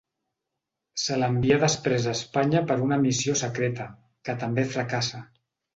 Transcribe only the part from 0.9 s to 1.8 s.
Se l'envia